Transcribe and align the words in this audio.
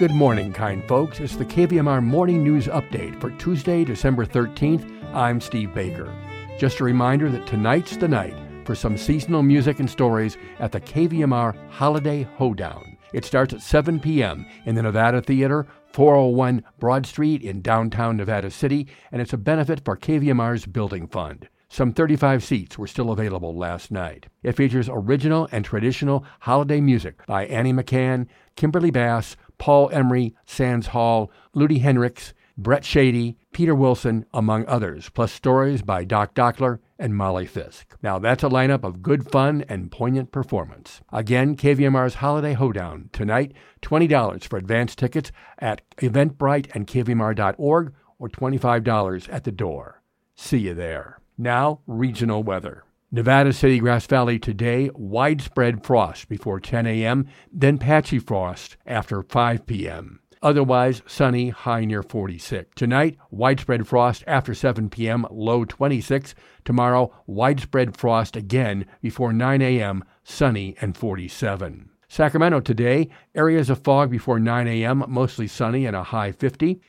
Good 0.00 0.12
morning, 0.14 0.50
kind 0.50 0.82
folks. 0.88 1.20
It's 1.20 1.36
the 1.36 1.44
KVMR 1.44 2.02
Morning 2.02 2.42
News 2.42 2.68
Update 2.68 3.20
for 3.20 3.32
Tuesday, 3.32 3.84
December 3.84 4.24
13th. 4.24 4.90
I'm 5.14 5.42
Steve 5.42 5.74
Baker. 5.74 6.10
Just 6.58 6.80
a 6.80 6.84
reminder 6.84 7.28
that 7.28 7.46
tonight's 7.46 7.98
the 7.98 8.08
night 8.08 8.34
for 8.64 8.74
some 8.74 8.96
seasonal 8.96 9.42
music 9.42 9.78
and 9.78 9.90
stories 9.90 10.38
at 10.58 10.72
the 10.72 10.80
KVMR 10.80 11.54
Holiday 11.68 12.26
Hoedown. 12.38 12.96
It 13.12 13.26
starts 13.26 13.52
at 13.52 13.60
7 13.60 14.00
p.m. 14.00 14.46
in 14.64 14.74
the 14.74 14.80
Nevada 14.80 15.20
Theater, 15.20 15.66
401 15.92 16.64
Broad 16.78 17.04
Street 17.04 17.42
in 17.42 17.60
downtown 17.60 18.16
Nevada 18.16 18.50
City, 18.50 18.88
and 19.12 19.20
it's 19.20 19.34
a 19.34 19.36
benefit 19.36 19.84
for 19.84 19.98
KVMR's 19.98 20.64
Building 20.64 21.08
Fund. 21.08 21.46
Some 21.72 21.92
35 21.92 22.42
seats 22.42 22.76
were 22.76 22.88
still 22.88 23.12
available 23.12 23.54
last 23.54 23.92
night. 23.92 24.26
It 24.42 24.56
features 24.56 24.88
original 24.90 25.46
and 25.52 25.64
traditional 25.64 26.24
holiday 26.40 26.80
music 26.80 27.24
by 27.26 27.46
Annie 27.46 27.72
McCann, 27.72 28.26
Kimberly 28.56 28.90
Bass, 28.90 29.36
Paul 29.60 29.90
Emery, 29.92 30.34
Sands 30.46 30.88
Hall, 30.88 31.30
Ludi 31.54 31.78
Hendricks, 31.78 32.34
Brett 32.58 32.84
Shady, 32.84 33.36
Peter 33.52 33.74
Wilson, 33.74 34.26
among 34.34 34.66
others, 34.66 35.10
plus 35.10 35.32
stories 35.32 35.82
by 35.82 36.02
Doc 36.04 36.34
Dockler 36.34 36.78
and 36.98 37.14
Molly 37.14 37.46
Fisk. 37.46 37.96
Now 38.02 38.18
that's 38.18 38.42
a 38.42 38.48
lineup 38.48 38.84
of 38.84 39.02
good 39.02 39.30
fun 39.30 39.64
and 39.68 39.92
poignant 39.92 40.32
performance. 40.32 41.02
Again, 41.12 41.56
KVMR's 41.56 42.14
Holiday 42.14 42.54
Hoedown 42.54 43.10
tonight, 43.12 43.52
$20 43.82 44.48
for 44.48 44.56
advance 44.56 44.94
tickets 44.94 45.30
at 45.58 45.82
Eventbrite 45.98 46.74
and 46.74 46.86
KVMR.org 46.86 47.94
or 48.18 48.28
$25 48.28 49.32
at 49.32 49.44
the 49.44 49.52
door. 49.52 50.02
See 50.34 50.58
you 50.58 50.74
there. 50.74 51.20
Now, 51.36 51.80
regional 51.86 52.42
weather. 52.42 52.84
Nevada 53.12 53.52
City, 53.52 53.80
Grass 53.80 54.06
Valley 54.06 54.38
today, 54.38 54.88
widespread 54.94 55.84
frost 55.84 56.28
before 56.28 56.60
10 56.60 56.86
a.m., 56.86 57.26
then 57.52 57.76
patchy 57.76 58.20
frost 58.20 58.76
after 58.86 59.20
5 59.24 59.66
p.m. 59.66 60.20
Otherwise, 60.42 61.02
sunny, 61.08 61.48
high 61.48 61.84
near 61.84 62.04
46. 62.04 62.70
Tonight, 62.76 63.18
widespread 63.32 63.88
frost 63.88 64.22
after 64.28 64.54
7 64.54 64.88
p.m., 64.90 65.26
low 65.28 65.64
26. 65.64 66.36
Tomorrow, 66.64 67.12
widespread 67.26 67.96
frost 67.96 68.36
again 68.36 68.86
before 69.02 69.32
9 69.32 69.60
a.m., 69.60 70.04
sunny 70.22 70.76
and 70.80 70.96
47. 70.96 71.90
Sacramento 72.06 72.60
today, 72.60 73.08
areas 73.34 73.70
of 73.70 73.82
fog 73.82 74.08
before 74.08 74.38
9 74.38 74.68
a.m., 74.68 75.04
mostly 75.08 75.48
sunny 75.48 75.84
and 75.84 75.96
a 75.96 76.04
high 76.04 76.30
50. 76.30 76.80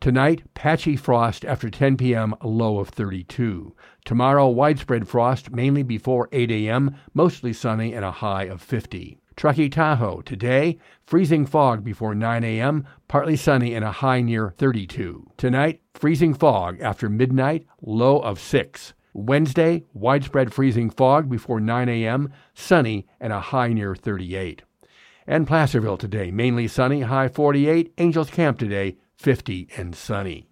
Tonight, 0.00 0.42
patchy 0.54 0.94
frost 0.94 1.44
after 1.44 1.68
10 1.68 1.96
p.m., 1.96 2.32
low 2.44 2.78
of 2.78 2.88
32. 2.88 3.74
Tomorrow, 4.04 4.48
widespread 4.48 5.08
frost 5.08 5.50
mainly 5.50 5.82
before 5.82 6.28
8 6.30 6.52
a.m., 6.52 6.94
mostly 7.14 7.52
sunny 7.52 7.92
and 7.92 8.04
a 8.04 8.12
high 8.12 8.44
of 8.44 8.62
50. 8.62 9.18
Truckee 9.34 9.68
Tahoe, 9.68 10.20
today, 10.20 10.78
freezing 11.04 11.46
fog 11.46 11.82
before 11.82 12.14
9 12.14 12.44
a.m., 12.44 12.86
partly 13.08 13.34
sunny 13.34 13.74
and 13.74 13.84
a 13.84 13.90
high 13.90 14.20
near 14.20 14.50
32. 14.56 15.32
Tonight, 15.36 15.80
freezing 15.94 16.32
fog 16.32 16.80
after 16.80 17.08
midnight, 17.08 17.66
low 17.82 18.20
of 18.20 18.38
6. 18.38 18.94
Wednesday, 19.14 19.84
widespread 19.94 20.52
freezing 20.52 20.90
fog 20.90 21.28
before 21.28 21.58
9 21.58 21.88
a.m., 21.88 22.32
sunny 22.54 23.04
and 23.20 23.32
a 23.32 23.40
high 23.40 23.72
near 23.72 23.96
38. 23.96 24.62
And 25.26 25.46
Placerville 25.46 25.98
today, 25.98 26.30
mainly 26.30 26.68
sunny, 26.68 27.00
high 27.00 27.28
48. 27.28 27.92
Angels 27.98 28.30
Camp 28.30 28.58
today, 28.58 28.96
50 29.18 29.68
and 29.76 29.94
sunny. 29.94 30.48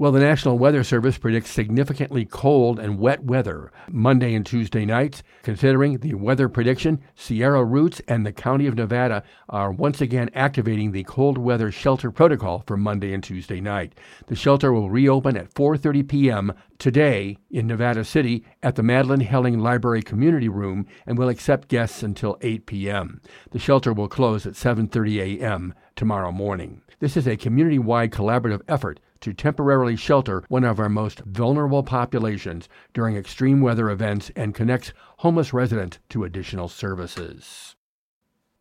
Well, 0.00 0.12
the 0.12 0.20
National 0.20 0.56
Weather 0.60 0.84
Service 0.84 1.18
predicts 1.18 1.50
significantly 1.50 2.24
cold 2.24 2.78
and 2.78 3.00
wet 3.00 3.24
weather 3.24 3.72
Monday 3.90 4.32
and 4.34 4.46
Tuesday 4.46 4.84
nights. 4.84 5.24
Considering 5.42 5.98
the 5.98 6.14
weather 6.14 6.48
prediction, 6.48 7.00
Sierra 7.16 7.64
Roots 7.64 8.00
and 8.06 8.24
the 8.24 8.30
County 8.30 8.68
of 8.68 8.76
Nevada 8.76 9.24
are 9.48 9.72
once 9.72 10.00
again 10.00 10.30
activating 10.34 10.92
the 10.92 11.02
cold 11.02 11.36
weather 11.36 11.72
shelter 11.72 12.12
protocol 12.12 12.62
for 12.64 12.76
Monday 12.76 13.12
and 13.12 13.24
Tuesday 13.24 13.60
night. 13.60 13.98
The 14.28 14.36
shelter 14.36 14.72
will 14.72 14.88
reopen 14.88 15.36
at 15.36 15.52
4:30 15.52 16.08
p.m. 16.08 16.52
today 16.78 17.36
in 17.50 17.66
Nevada 17.66 18.04
City 18.04 18.44
at 18.62 18.76
the 18.76 18.82
Madelyn 18.82 19.22
Helling 19.22 19.58
Library 19.58 20.02
Community 20.02 20.48
Room 20.48 20.86
and 21.06 21.18
will 21.18 21.28
accept 21.28 21.66
guests 21.66 22.04
until 22.04 22.38
8 22.40 22.66
p.m. 22.66 23.20
The 23.50 23.58
shelter 23.58 23.92
will 23.92 24.08
close 24.08 24.46
at 24.46 24.52
7:30 24.52 25.40
a.m. 25.40 25.74
tomorrow 25.96 26.30
morning. 26.30 26.82
This 27.00 27.16
is 27.16 27.28
a 27.28 27.36
community 27.36 27.78
wide 27.78 28.10
collaborative 28.10 28.62
effort 28.66 28.98
to 29.20 29.32
temporarily 29.32 29.94
shelter 29.94 30.42
one 30.48 30.64
of 30.64 30.80
our 30.80 30.88
most 30.88 31.20
vulnerable 31.20 31.84
populations 31.84 32.68
during 32.92 33.16
extreme 33.16 33.60
weather 33.60 33.88
events 33.88 34.32
and 34.34 34.54
connects 34.54 34.92
homeless 35.18 35.52
residents 35.52 36.00
to 36.08 36.24
additional 36.24 36.68
services. 36.68 37.76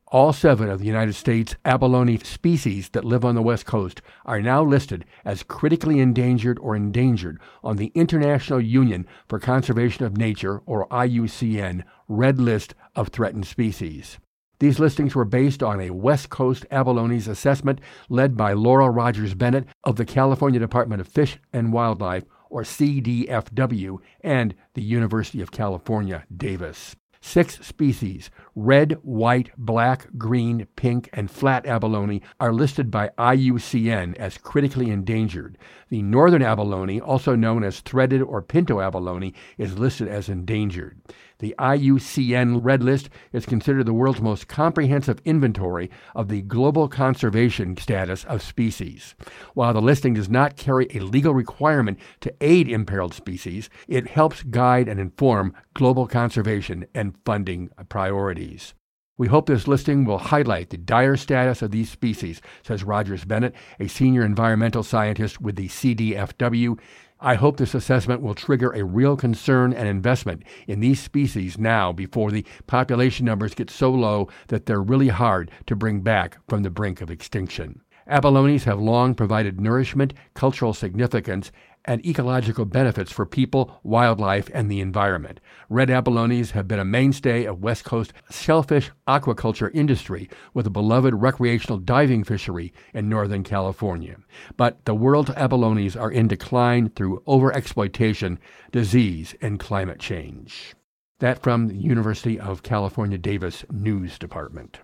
All 0.09 0.33
seven 0.33 0.69
of 0.69 0.79
the 0.79 0.85
United 0.85 1.13
States 1.13 1.55
abalone 1.65 2.19
species 2.19 2.89
that 2.89 3.03
live 3.03 3.25
on 3.25 3.33
the 3.33 3.41
West 3.41 3.65
Coast 3.65 4.01
are 4.23 4.39
now 4.39 4.63
listed 4.63 5.03
as 5.25 5.43
critically 5.43 5.99
endangered 5.99 6.59
or 6.59 6.75
endangered 6.75 7.39
on 7.63 7.77
the 7.77 7.91
International 7.95 8.61
Union 8.61 9.07
for 9.27 9.39
Conservation 9.39 10.05
of 10.05 10.15
Nature, 10.15 10.61
or 10.65 10.87
IUCN, 10.89 11.83
Red 12.07 12.39
List 12.39 12.75
of 12.95 13.09
Threatened 13.09 13.47
Species. 13.47 14.19
These 14.59 14.79
listings 14.79 15.13
were 15.13 15.25
based 15.25 15.61
on 15.61 15.79
a 15.79 15.91
West 15.91 16.29
Coast 16.29 16.65
abalones 16.71 17.27
assessment 17.27 17.79
led 18.09 18.35
by 18.35 18.53
Laura 18.53 18.89
Rogers 18.89 19.35
Bennett 19.35 19.67
of 19.83 19.97
the 19.97 20.05
California 20.05 20.59
Department 20.59 20.99
of 20.99 21.07
Fish 21.07 21.37
and 21.53 21.71
Wildlife, 21.71 22.23
or 22.49 22.63
CDFW, 22.63 23.97
and 24.21 24.55
the 24.73 24.81
University 24.81 25.41
of 25.41 25.51
California, 25.51 26.23
Davis. 26.35 26.95
Six 27.19 27.65
species, 27.65 28.29
red, 28.55 28.93
white, 29.01 29.49
black, 29.57 30.07
green, 30.17 30.67
pink, 30.75 31.09
and 31.11 31.29
flat 31.29 31.65
abalone, 31.65 32.21
are 32.39 32.53
listed 32.53 32.89
by 32.89 33.09
IUCN 33.17 34.15
as 34.15 34.37
critically 34.37 34.89
endangered. 34.89 35.57
The 35.89 36.03
northern 36.03 36.41
abalone, 36.41 37.01
also 37.01 37.35
known 37.35 37.63
as 37.63 37.81
threaded 37.81 38.21
or 38.21 38.41
pinto 38.41 38.79
abalone, 38.79 39.33
is 39.57 39.77
listed 39.77 40.07
as 40.07 40.29
endangered. 40.29 41.01
The 41.39 41.53
IUCN 41.59 42.63
Red 42.63 42.83
List 42.83 43.09
is 43.31 43.45
considered 43.45 43.85
the 43.85 43.93
world's 43.93 44.21
most 44.21 44.47
comprehensive 44.47 45.21
inventory 45.23 45.91
of 46.15 46.29
the 46.29 46.41
global 46.41 46.87
conservation 46.87 47.77
status 47.77 48.23
of 48.23 48.41
species. 48.41 49.13
While 49.53 49.73
the 49.73 49.81
listing 49.81 50.15
does 50.15 50.29
not 50.29 50.57
carry 50.57 50.87
a 50.93 50.99
legal 50.99 51.35
requirement 51.35 51.99
to 52.21 52.33
aid 52.41 52.67
imperiled 52.67 53.13
species, 53.13 53.69
it 53.87 54.07
helps 54.07 54.41
guide 54.41 54.87
and 54.87 54.99
inform 54.99 55.53
global 55.75 56.07
conservation 56.07 56.87
and 56.95 57.15
funding 57.23 57.69
priorities. 57.87 58.73
We 59.19 59.27
hope 59.27 59.47
this 59.47 59.67
listing 59.67 60.05
will 60.05 60.19
highlight 60.19 60.69
the 60.69 60.77
dire 60.77 61.17
status 61.17 61.63
of 61.63 61.71
these 61.71 61.89
species, 61.89 62.39
says 62.61 62.83
Rogers 62.83 63.25
Bennett, 63.25 63.55
a 63.79 63.87
senior 63.87 64.23
environmental 64.23 64.83
scientist 64.83 65.41
with 65.41 65.55
the 65.55 65.69
CDFW. 65.69 66.79
I 67.19 67.33
hope 67.33 67.57
this 67.57 67.73
assessment 67.73 68.21
will 68.21 68.35
trigger 68.35 68.71
a 68.71 68.83
real 68.83 69.17
concern 69.17 69.73
and 69.73 69.87
investment 69.87 70.43
in 70.67 70.81
these 70.81 70.99
species 70.99 71.57
now 71.57 71.91
before 71.91 72.29
the 72.29 72.45
population 72.67 73.25
numbers 73.25 73.55
get 73.55 73.71
so 73.71 73.89
low 73.89 74.29
that 74.49 74.67
they're 74.67 74.83
really 74.83 75.07
hard 75.07 75.49
to 75.65 75.75
bring 75.75 76.01
back 76.01 76.37
from 76.47 76.61
the 76.61 76.69
brink 76.69 77.01
of 77.01 77.09
extinction. 77.09 77.81
Abalones 78.07 78.63
have 78.63 78.79
long 78.79 79.15
provided 79.15 79.59
nourishment, 79.59 80.13
cultural 80.35 80.73
significance, 80.73 81.51
and 81.87 82.05
ecological 82.05 82.65
benefits 82.65 83.11
for 83.11 83.25
people, 83.25 83.79
wildlife, 83.81 84.49
and 84.53 84.69
the 84.69 84.81
environment. 84.81 85.39
Red 85.69 85.87
abalones 85.87 86.51
have 86.51 86.67
been 86.67 86.79
a 86.79 86.85
mainstay 86.85 87.45
of 87.45 87.63
West 87.63 87.85
Coast 87.85 88.13
shellfish 88.29 88.91
aquaculture 89.07 89.71
industry 89.73 90.29
with 90.53 90.67
a 90.67 90.69
beloved 90.69 91.15
recreational 91.15 91.79
diving 91.79 92.25
fishery 92.25 92.73
in 92.93 93.07
Northern 93.07 93.43
California. 93.43 94.17
But 94.57 94.83
the 94.85 94.93
world's 94.93 95.31
abalones 95.31 95.99
are 95.99 96.11
in 96.11 96.27
decline 96.27 96.89
through 96.89 97.23
overexploitation, 97.25 98.37
disease, 98.71 99.33
and 99.41 99.59
climate 99.59 99.99
change. 99.99 100.75
That 101.19 101.41
from 101.41 101.67
the 101.67 101.77
University 101.77 102.39
of 102.39 102.61
California 102.61 103.17
Davis 103.17 103.65
News 103.71 104.19
Department. 104.19 104.81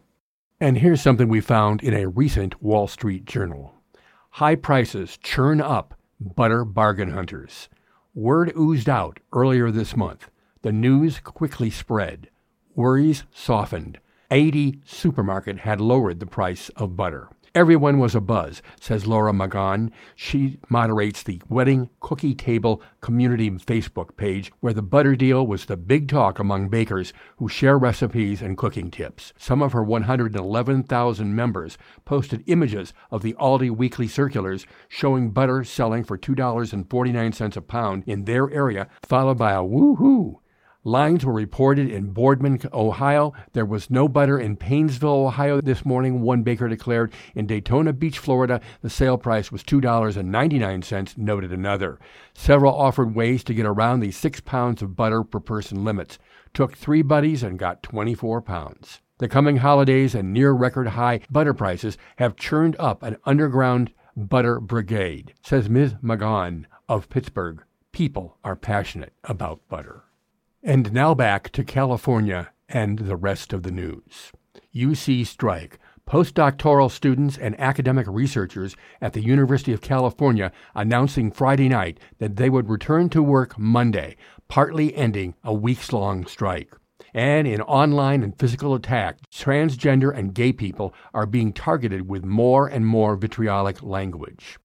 And 0.60 0.78
here's 0.78 1.02
something 1.02 1.28
we 1.28 1.42
found 1.42 1.84
in 1.84 1.94
a 1.94 2.08
recent 2.08 2.62
Wall 2.64 2.88
Street 2.88 3.26
Journal. 3.26 3.74
High 4.30 4.56
prices 4.56 5.18
churn 5.18 5.60
up 5.60 5.94
butter 6.24 6.64
bargain 6.66 7.12
hunters. 7.12 7.70
Word 8.16 8.54
oozed 8.58 8.90
out 8.90 9.20
earlier 9.34 9.72
this 9.72 9.96
month. 9.96 10.30
The 10.62 10.72
news 10.72 11.20
quickly 11.20 11.70
spread. 11.70 12.30
Worries 12.75 13.24
softened. 13.31 14.00
Aldi 14.31 14.80
supermarket 14.86 15.60
had 15.60 15.81
lowered 15.81 16.20
the 16.20 16.25
price 16.25 16.70
of 16.70 16.96
butter. 16.96 17.30
Everyone 17.56 18.00
was 18.00 18.16
abuzz, 18.16 18.62
says 18.82 19.06
Laura 19.06 19.32
Magon. 19.32 19.92
She 20.16 20.58
moderates 20.70 21.22
the 21.22 21.40
Wedding 21.48 21.92
Cookie 22.00 22.34
Table 22.34 22.82
community 23.00 23.48
Facebook 23.52 24.18
page, 24.18 24.52
where 24.60 24.74
the 24.74 24.82
butter 24.82 25.16
deal 25.16 25.46
was 25.46 25.66
the 25.66 25.78
big 25.78 26.08
talk 26.08 26.40
among 26.40 26.70
bakers 26.70 27.14
who 27.38 27.48
share 27.48 27.78
recipes 27.78 28.42
and 28.42 28.58
cooking 28.58 28.90
tips. 28.90 29.34
Some 29.38 29.62
of 29.62 29.72
her 29.74 29.84
111,000 29.84 31.36
members 31.36 31.78
posted 32.06 32.44
images 32.48 32.92
of 33.12 33.22
the 33.22 33.34
Aldi 33.34 33.70
weekly 33.70 34.08
circulars 34.08 34.66
showing 34.88 35.30
butter 35.30 35.64
selling 35.64 36.04
for 36.04 36.18
$2.49 36.18 37.56
a 37.56 37.62
pound 37.62 38.04
in 38.08 38.26
their 38.26 38.50
area, 38.50 38.88
followed 39.04 39.38
by 39.38 39.52
a 39.52 39.62
woohoo 39.62 40.40
Lines 40.86 41.24
were 41.26 41.32
reported 41.32 41.90
in 41.90 42.12
Boardman, 42.12 42.60
Ohio. 42.74 43.32
There 43.54 43.66
was 43.66 43.90
no 43.90 44.10
butter 44.10 44.38
in 44.38 44.58
Painesville, 44.58 45.28
Ohio 45.28 45.62
this 45.62 45.86
morning, 45.86 46.22
one 46.22 46.44
baker 46.44 46.68
declared. 46.68 47.14
In 47.36 47.48
Daytona 47.48 47.94
Beach, 47.94 48.20
Florida, 48.20 48.60
the 48.82 48.90
sale 48.90 49.18
price 49.18 49.50
was 49.50 49.64
$2.99, 49.64 51.18
noted 51.18 51.54
another. 51.54 52.00
Several 52.34 52.76
offered 52.76 53.16
ways 53.16 53.46
to 53.46 53.54
get 53.54 53.66
around 53.66 54.02
the 54.02 54.12
six 54.12 54.42
pounds 54.42 54.82
of 54.82 54.98
butter 54.98 55.24
per 55.24 55.40
person 55.40 55.86
limits. 55.86 56.20
Took 56.54 56.76
three 56.76 57.02
buddies 57.02 57.44
and 57.44 57.58
got 57.58 57.82
24 57.82 58.42
pounds. 58.42 59.00
The 59.20 59.30
coming 59.30 59.58
holidays 59.58 60.14
and 60.14 60.34
near 60.34 60.52
record 60.52 60.88
high 60.90 61.22
butter 61.32 61.54
prices 61.54 61.98
have 62.18 62.36
churned 62.36 62.76
up 62.78 63.04
an 63.04 63.16
underground 63.24 63.94
butter 64.18 64.60
brigade, 64.60 65.34
says 65.42 65.70
Ms. 65.70 65.94
Magon 66.04 66.66
of 66.90 67.08
Pittsburgh. 67.10 67.64
People 67.94 68.38
are 68.44 68.58
passionate 68.58 69.14
about 69.24 69.62
butter. 69.70 70.04
And 70.65 70.94
now 70.94 71.13
back 71.13 71.50
to 71.51 71.65
California 71.65 72.54
and 72.69 73.00
the 73.00 73.18
rest 73.18 73.51
of 73.51 73.63
the 73.63 73.71
news. 73.71 74.31
UC 74.74 75.27
strike. 75.27 75.77
Postdoctoral 76.10 76.89
students 76.89 77.38
and 77.38 77.60
academic 77.60 78.07
researchers 78.07 78.77
at 79.01 79.12
the 79.12 79.21
University 79.21 79.74
of 79.74 79.81
California 79.81 80.54
announcing 80.74 81.31
Friday 81.31 81.68
night 81.68 82.00
that 82.19 82.38
they 82.38 82.50
would 82.50 82.69
return 82.69 83.10
to 83.10 83.21
work 83.21 83.60
Monday, 83.60 84.15
partly 84.48 84.95
ending 84.95 85.36
a 85.44 85.54
weeks 85.54 85.92
long 85.92 86.25
strike. 86.25 86.74
And 87.13 87.45
in 87.45 87.60
online 87.60 88.24
and 88.24 88.39
physical 88.39 88.74
attack, 88.74 89.18
transgender 89.31 90.18
and 90.18 90.33
gay 90.33 90.54
people 90.54 90.94
are 91.13 91.25
being 91.25 91.51
targeted 91.51 92.07
with 92.07 92.24
more 92.24 92.68
and 92.68 92.88
more 92.88 93.18
vitriolic 93.18 93.83
language. 93.83 94.57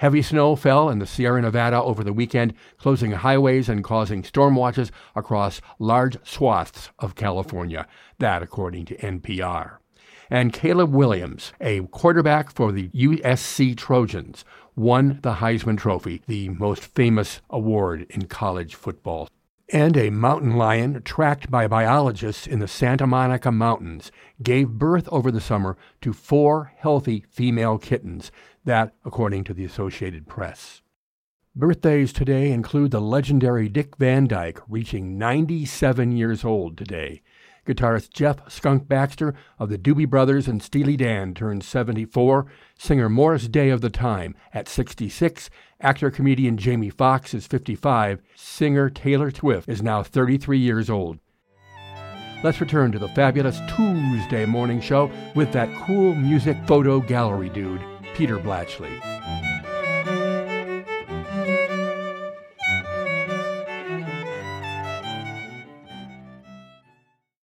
Heavy 0.00 0.22
snow 0.22 0.56
fell 0.56 0.88
in 0.88 0.98
the 0.98 1.06
Sierra 1.06 1.42
Nevada 1.42 1.76
over 1.82 2.02
the 2.02 2.14
weekend, 2.14 2.54
closing 2.78 3.10
highways 3.12 3.68
and 3.68 3.84
causing 3.84 4.24
storm 4.24 4.54
watches 4.54 4.90
across 5.14 5.60
large 5.78 6.16
swaths 6.26 6.88
of 7.00 7.14
California. 7.14 7.86
That, 8.18 8.42
according 8.42 8.86
to 8.86 8.96
NPR. 8.96 9.76
And 10.30 10.54
Caleb 10.54 10.94
Williams, 10.94 11.52
a 11.60 11.82
quarterback 11.82 12.50
for 12.50 12.72
the 12.72 12.88
USC 12.88 13.76
Trojans, 13.76 14.42
won 14.74 15.18
the 15.20 15.34
Heisman 15.34 15.76
Trophy, 15.76 16.22
the 16.26 16.48
most 16.48 16.82
famous 16.82 17.42
award 17.50 18.06
in 18.08 18.24
college 18.24 18.76
football. 18.76 19.28
And 19.68 19.98
a 19.98 20.08
mountain 20.08 20.56
lion, 20.56 21.02
tracked 21.04 21.50
by 21.50 21.68
biologists 21.68 22.46
in 22.46 22.58
the 22.58 22.66
Santa 22.66 23.06
Monica 23.06 23.52
Mountains, 23.52 24.10
gave 24.42 24.70
birth 24.70 25.08
over 25.12 25.30
the 25.30 25.42
summer 25.42 25.76
to 26.00 26.14
four 26.14 26.72
healthy 26.78 27.26
female 27.28 27.76
kittens 27.76 28.32
that, 28.64 28.94
according 29.04 29.44
to 29.44 29.54
the 29.54 29.64
Associated 29.64 30.28
Press. 30.28 30.82
Birthdays 31.56 32.12
today 32.12 32.52
include 32.52 32.90
the 32.90 33.00
legendary 33.00 33.68
Dick 33.68 33.96
Van 33.96 34.26
Dyke, 34.26 34.60
reaching 34.68 35.18
97 35.18 36.12
years 36.12 36.44
old 36.44 36.78
today. 36.78 37.22
Guitarist 37.66 38.12
Jeff 38.12 38.50
Skunk 38.50 38.88
Baxter 38.88 39.34
of 39.58 39.68
the 39.68 39.78
Doobie 39.78 40.08
Brothers 40.08 40.48
and 40.48 40.62
Steely 40.62 40.96
Dan 40.96 41.34
turned 41.34 41.64
74. 41.64 42.46
Singer 42.78 43.08
Morris 43.08 43.48
Day 43.48 43.70
of 43.70 43.80
the 43.80 43.90
Time 43.90 44.34
at 44.54 44.68
66. 44.68 45.50
Actor 45.80 46.10
comedian 46.10 46.56
Jamie 46.56 46.90
Foxx 46.90 47.34
is 47.34 47.46
55. 47.46 48.20
Singer 48.34 48.90
Taylor 48.90 49.30
Swift 49.30 49.68
is 49.68 49.82
now 49.82 50.02
33 50.02 50.58
years 50.58 50.88
old. 50.88 51.18
Let's 52.42 52.60
return 52.60 52.90
to 52.92 52.98
the 52.98 53.08
fabulous 53.08 53.60
Tuesday 53.76 54.46
morning 54.46 54.80
show 54.80 55.10
with 55.34 55.52
that 55.52 55.68
cool 55.84 56.14
music 56.14 56.56
photo 56.66 57.00
gallery 57.00 57.50
dude. 57.50 57.82
Peter 58.20 58.36
Blatchley. 58.36 59.49